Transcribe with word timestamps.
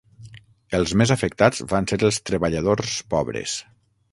Els 0.77 0.93
més 1.01 1.13
afectats 1.17 1.61
van 1.73 1.89
ser 1.91 1.99
els 2.09 2.19
treballadors 2.31 2.97
pobres. 3.15 3.55